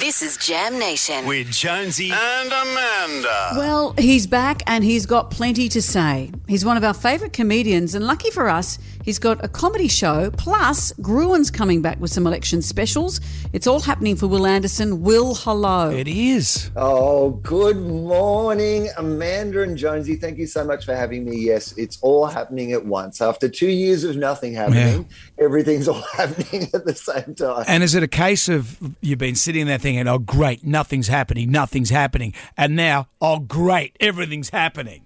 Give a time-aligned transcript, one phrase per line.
[0.00, 1.26] This is Jam Nation.
[1.26, 3.50] with Jonesy and Amanda.
[3.56, 6.30] Well, he's back and he's got plenty to say.
[6.48, 10.30] He's one of our favourite comedians, and lucky for us, he's got a comedy show.
[10.32, 13.20] Plus, Gruen's coming back with some election specials.
[13.52, 15.02] It's all happening for Wil Anderson.
[15.02, 15.90] Wil, hello.
[15.90, 16.70] It is.
[16.76, 20.16] Oh, good morning, Amanda and Jonesy.
[20.16, 21.36] Thank you so much for having me.
[21.38, 23.20] Yes, it's all happening at once.
[23.20, 27.64] After two years of nothing happening, everything's all happening at the same time.
[27.68, 31.50] And is it a case of you've been sitting there thinking, oh, great, nothing's happening,
[31.50, 32.32] nothing's happening.
[32.56, 35.04] And now, oh, great, everything's happening.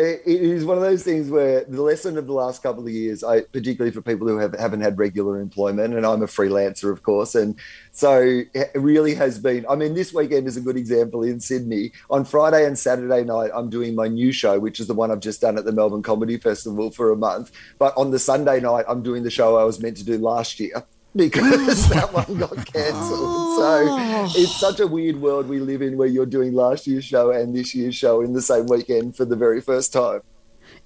[0.00, 3.24] It is one of those things where the lesson of the last couple of years,
[3.24, 7.02] I, particularly for people who have, haven't had regular employment, and I'm a freelancer, of
[7.02, 7.56] course, and
[7.90, 9.66] so it really has been.
[9.68, 11.90] I mean, this weekend is a good example in Sydney.
[12.10, 15.18] On Friday and Saturday night, I'm doing my new show, which is the one I've
[15.18, 17.50] just done at the Melbourne Comedy Festival for a month.
[17.80, 20.60] But on the Sunday night, I'm doing the show I was meant to do last
[20.60, 20.84] year.
[21.18, 23.58] Because that one got cancelled.
[23.58, 27.32] So it's such a weird world we live in where you're doing last year's show
[27.32, 30.20] and this year's show in the same weekend for the very first time.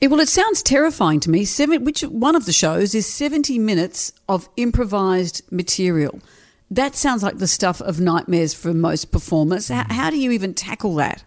[0.01, 1.45] Eh, well, it sounds terrifying to me.
[1.45, 6.19] Seven, which one of the shows is 70 minutes of improvised material?
[6.71, 9.69] That sounds like the stuff of nightmares for most performers.
[9.69, 11.23] How, how do you even tackle that?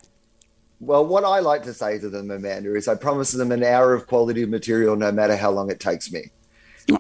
[0.80, 3.94] Well, what I like to say to them, Amanda, is I promise them an hour
[3.94, 6.32] of quality material no matter how long it takes me.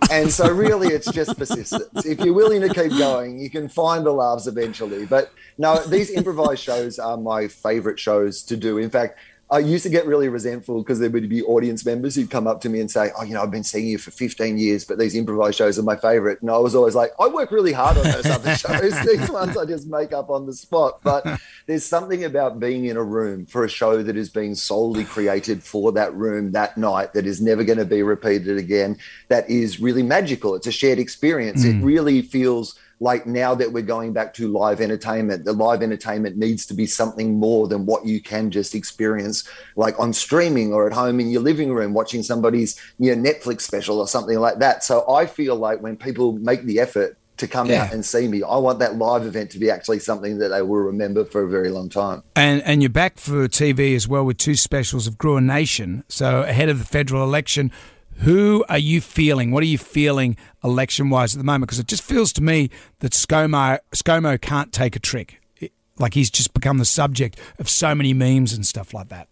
[0.09, 2.05] And so really it's just persistence.
[2.05, 5.05] If you're willing to keep going, you can find the laughs eventually.
[5.05, 8.77] But no, these improvised shows are my favorite shows to do.
[8.77, 9.19] In fact,
[9.51, 12.61] I used to get really resentful because there would be audience members who'd come up
[12.61, 14.97] to me and say, Oh, you know, I've been seeing you for 15 years, but
[14.97, 16.41] these improvised shows are my favorite.
[16.41, 18.99] And I was always like, I work really hard on those other shows.
[19.05, 20.99] These ones I just make up on the spot.
[21.03, 25.03] But there's something about being in a room for a show that is being solely
[25.03, 28.97] created for that room that night that is never going to be repeated again.
[29.27, 30.55] That is really magical.
[30.55, 31.63] It's a shared experience.
[31.63, 31.83] It mm.
[31.83, 36.65] really feels like now that we're going back to live entertainment, the live entertainment needs
[36.67, 40.93] to be something more than what you can just experience like on streaming or at
[40.93, 44.83] home in your living room watching somebody's you know, Netflix special or something like that.
[44.83, 47.83] So I feel like when people make the effort to come Yeah.
[47.83, 50.61] out and see me, I want that live event to be actually something that they
[50.61, 52.23] will remember for a very long time.
[52.33, 56.05] And and you're back for TV as well with two specials of Gruen Nation.
[56.08, 57.73] So ahead of the federal election,
[58.20, 59.52] who are you feeling?
[59.52, 61.67] What are you feeling election wise at the moment?
[61.67, 65.42] Because it just feels to me that ScoMo ScoMo can't take a trick.
[65.58, 69.27] It- like he's just become the subject of so many memes and stuff like that.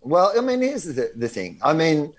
[0.00, 1.58] Well, I mean, here's the, the thing.
[1.62, 2.12] I mean,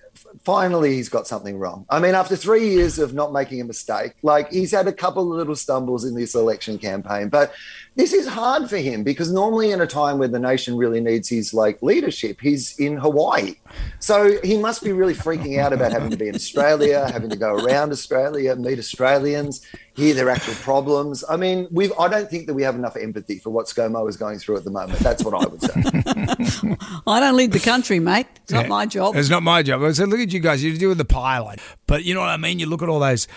[0.43, 1.85] finally, he's got something wrong.
[1.89, 5.23] I mean, after three years of not making a mistake, like he's had a couple
[5.31, 7.53] of little stumbles in this election campaign, but
[7.95, 11.29] this is hard for him because normally in a time where the nation really needs
[11.29, 13.55] his like leadership, he's in Hawaii.
[13.99, 17.37] So he must be really freaking out about having to be in Australia, having to
[17.37, 19.65] go around Australia, meet Australians,
[19.95, 21.23] hear their actual problems.
[21.29, 24.17] I mean, we've I don't think that we have enough empathy for what ScoMo is
[24.17, 24.99] going through at the moment.
[24.99, 26.77] That's what I would say.
[27.07, 28.27] I don't lead the country, mate.
[28.43, 29.15] It's not my job.
[29.15, 29.81] It's not my job.
[29.83, 30.63] I said, look at you guys.
[30.63, 32.59] You do with the pilot, but you know what I mean.
[32.59, 33.27] You look at all those.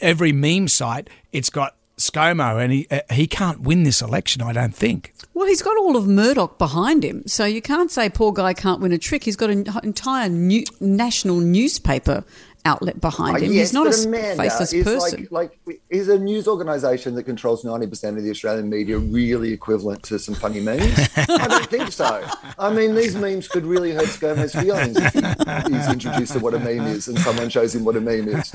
[0.00, 4.42] Every meme site, it's got ScoMo, and he uh, he can't win this election.
[4.42, 5.12] I don't think.
[5.34, 8.80] Well, he's got all of Murdoch behind him, so you can't say poor guy can't
[8.80, 9.22] win a trick.
[9.24, 12.24] He's got an entire new, national newspaper
[12.64, 13.52] outlet behind Uh, him.
[13.52, 15.28] yes, he's not a Amanda faceless is person.
[15.30, 19.52] Like, like, is a news organisation that controls ninety percent of the Australian media really
[19.52, 20.98] equivalent to some funny memes?
[21.16, 22.26] I don't think so.
[22.58, 26.52] I mean, these memes could really hurt ScoMo's feelings if he, he's introduced to what
[26.54, 28.52] a meme is and someone shows him what a meme is.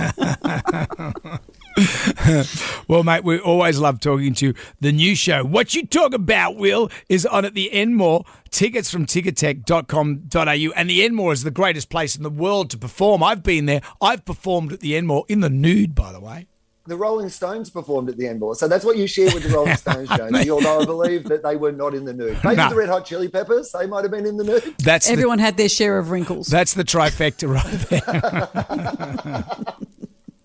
[2.88, 4.53] Well, mate, we always love talking to you.
[4.81, 8.25] The new show, What You Talk About, Will, is on at the Enmore.
[8.51, 10.73] Tickets from ticketek.com.au.
[10.75, 13.23] And the Enmore is the greatest place in the world to perform.
[13.23, 13.81] I've been there.
[14.01, 16.47] I've performed at the Enmore in the nude, by the way.
[16.85, 19.75] The Rolling Stones performed at the Enmore, so that's what you share with the Rolling
[19.78, 20.51] Stones, Jonesy.
[20.51, 22.38] Although I believe that they were not in the nude.
[22.44, 22.69] Maybe No.
[22.69, 24.75] the Red Hot Chili Peppers, they might have been in the nude.
[24.79, 26.47] That's the, Everyone had their share of wrinkles.
[26.47, 27.66] that's the trifecta right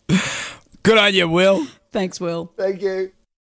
[0.08, 0.16] there.
[0.88, 1.66] Good on you, Wil.
[1.92, 2.50] Thanks, Wil.
[2.56, 3.12] Thank you.